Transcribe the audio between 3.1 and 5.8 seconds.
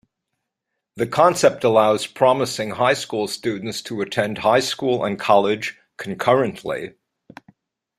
students to attend high school and college